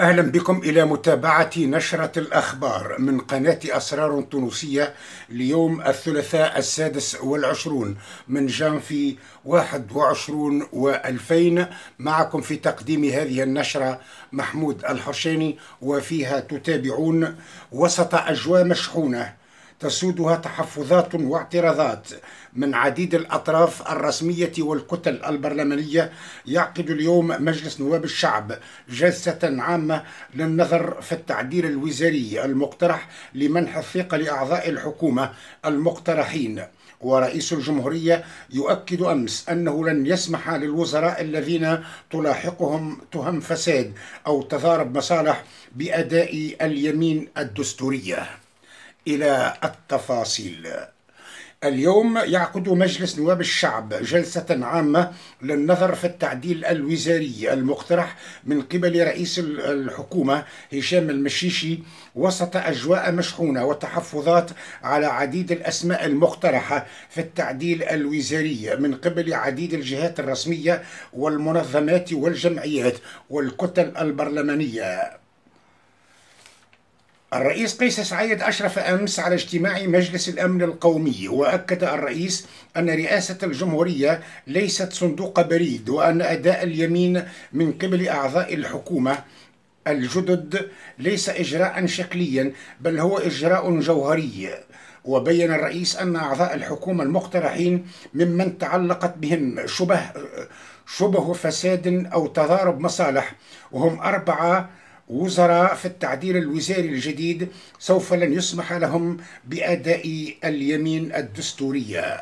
[0.00, 4.94] أهلا بكم إلى متابعة نشرة الأخبار من قناة أسرار تونسية
[5.28, 7.96] ليوم الثلاثاء السادس والعشرون
[8.28, 11.66] من جانفي 21 و2000
[11.98, 14.00] معكم في تقديم هذه النشرة
[14.32, 17.36] محمود الحرشاني وفيها تتابعون
[17.72, 19.37] وسط أجواء مشحونة
[19.80, 22.08] تسودها تحفظات واعتراضات
[22.52, 26.12] من عديد الأطراف الرسمية والكتل البرلمانية
[26.46, 30.02] يعقد اليوم مجلس نواب الشعب جلسة عامة
[30.34, 35.32] للنظر في التعديل الوزاري المقترح لمنح الثقة لأعضاء الحكومة
[35.64, 36.64] المقترحين.
[37.00, 43.92] ورئيس الجمهورية يؤكد أمس أنه لن يسمح للوزراء الذين تلاحقهم تهم فساد
[44.26, 45.44] أو تضارب مصالح
[45.76, 48.28] بأداء اليمين الدستورية.
[49.08, 50.68] إلى التفاصيل.
[51.64, 55.12] اليوم يعقد مجلس نواب الشعب جلسة عامة
[55.42, 61.78] للنظر في التعديل الوزاري المقترح من قبل رئيس الحكومة هشام المشيشي
[62.14, 64.50] وسط أجواء مشحونة وتحفظات
[64.82, 72.94] على عديد الأسماء المقترحة في التعديل الوزاري من قبل عديد الجهات الرسمية والمنظمات والجمعيات
[73.30, 75.27] والكتل البرلمانية.
[77.34, 84.20] الرئيس قيس سعيد أشرف أمس على اجتماع مجلس الأمن القومي وأكد الرئيس أن رئاسة الجمهورية
[84.46, 89.18] ليست صندوق بريد وأن أداء اليمين من قبل أعضاء الحكومة
[89.86, 94.48] الجدد ليس إجراء شكليا بل هو إجراء جوهري.
[95.04, 100.00] وبين الرئيس أن أعضاء الحكومة المقترحين ممن تعلقت بهم شبه
[100.86, 103.34] شبه فساد أو تضارب مصالح
[103.72, 104.70] وهم أربعة
[105.08, 112.20] وزراء في التعديل الوزاري الجديد سوف لن يسمح لهم بأداء اليمين الدستورية.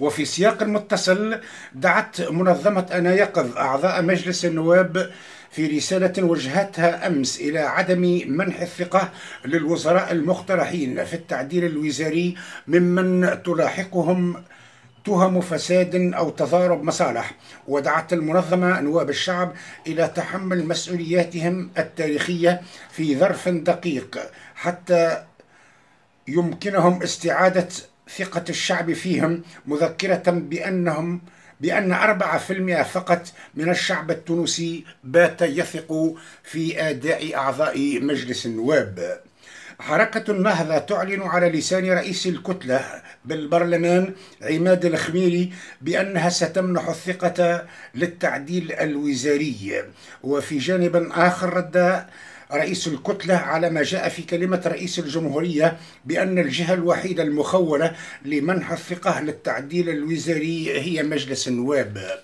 [0.00, 1.40] وفي سياق متصل
[1.74, 5.10] دعت منظمة أنا يقظ أعضاء مجلس النواب
[5.50, 9.10] في رسالة وجهتها أمس إلى عدم منح الثقة
[9.44, 12.34] للوزراء المقترحين في التعديل الوزاري
[12.68, 14.42] ممن تلاحقهم
[15.06, 17.34] تهم فساد أو تضارب مصالح
[17.68, 19.52] ودعت المنظمة نواب الشعب
[19.86, 24.18] إلى تحمل مسؤولياتهم التاريخية في ظرف دقيق
[24.54, 25.24] حتى
[26.28, 27.68] يمكنهم استعادة
[28.16, 31.20] ثقة الشعب فيهم مذكرة بأنهم
[31.60, 39.20] بأن أربعة في المئة فقط من الشعب التونسي بات يثق في أداء أعضاء مجلس النواب.
[39.78, 49.82] حركة النهضة تعلن على لسان رئيس الكتلة بالبرلمان عماد الخميري بأنها ستمنح الثقة للتعديل الوزاري.
[50.22, 52.06] وفي جانب آخر رد
[52.52, 59.20] رئيس الكتلة على ما جاء في كلمة رئيس الجمهورية بأن الجهة الوحيدة المخولة لمنح الثقة
[59.20, 62.20] للتعديل الوزاري هي مجلس النواب.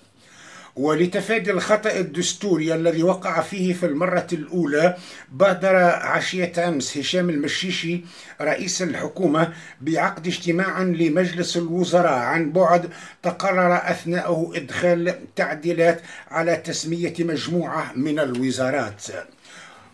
[0.75, 4.95] ولتفادي الخطأ الدستوري الذي وقع فيه في المرة الأولى
[5.31, 8.01] بادر عشية أمس هشام المشيشي
[8.41, 12.89] رئيس الحكومة بعقد اجتماع لمجلس الوزراء عن بعد
[13.23, 19.01] تقرر أثناءه إدخال تعديلات على تسمية مجموعة من الوزارات.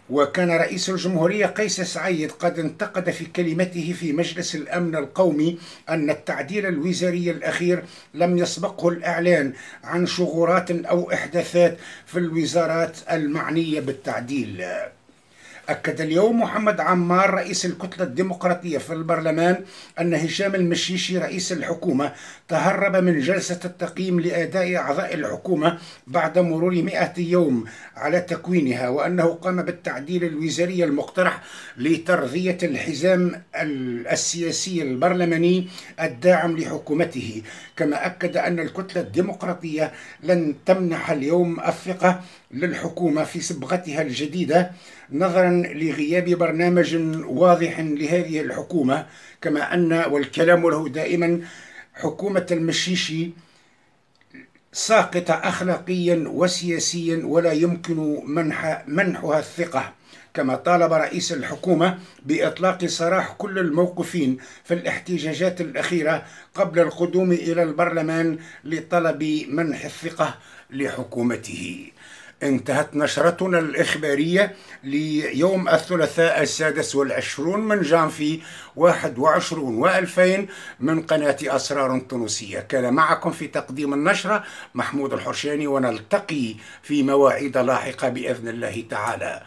[0.09, 5.57] وكان رئيس الجمهورية قيس سعيد قد انتقد في كلمته في مجلس الأمن القومي
[5.89, 7.83] أن التعديل الوزاري الأخير
[8.13, 9.53] لم يسبقه الإعلان
[9.83, 14.65] عن شغورات أو إحداثات في الوزارات المعنية بالتعديل.
[15.69, 19.63] أكد اليوم محمد عمار رئيس الكتلة الديمقراطية في البرلمان
[19.99, 22.11] أن هشام المشيشي رئيس الحكومة
[22.47, 27.65] تهرب من جلسة التقييم لأداء أعضاء الحكومة بعد مرور مئة يوم
[27.95, 31.41] على تكوينها وأنه قام بالتعديل الوزاري المقترح
[31.77, 33.41] لترضية الحزام
[34.11, 35.67] السياسي البرلماني
[36.01, 37.41] الداعم لحكومته.
[37.77, 39.91] كما أكد أن الكتلة الديمقراطية
[40.23, 44.71] لن تمنح اليوم الثقة للحكومة في صبغتها الجديدة
[45.11, 49.05] نظرا لغياب برنامج واضح لهذه الحكومة
[49.41, 51.41] كما أن والكلام له دائما
[51.93, 53.31] حكومة المشيشي
[54.71, 59.93] ساقطة أخلاقيا وسياسيا ولا يمكن منح منحها الثقة.
[60.33, 68.37] كما طالب رئيس الحكومة بإطلاق سراح كل الموقفين في الاحتجاجات الأخيرة قبل القدوم إلى البرلمان
[68.63, 70.37] لطلب منح الثقة
[70.69, 71.91] لحكومته.
[72.43, 78.41] انتهت نشرتنا الإخبارية ليوم الثلاثاء السادس والعشرون من جانفي
[78.75, 80.47] 21 وألفين
[80.79, 82.59] من قناة أسرار تونسية.
[82.59, 84.43] كان معكم في تقديم النشرة
[84.75, 89.43] محمود الحرشاني ونلتقي في مواعيد لاحقة بإذن الله تعالى.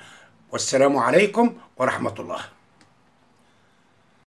[0.53, 2.62] والسلام عليكم ورحمة الله.